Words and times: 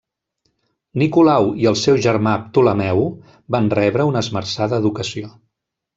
Nicolau 1.01 1.49
i 1.65 1.67
el 1.73 1.77
seu 1.83 1.99
germà 2.07 2.33
Ptolemeu 2.47 3.05
van 3.57 3.69
rebre 3.81 4.11
una 4.13 4.25
esmerçada 4.27 4.85
educació. 4.85 5.35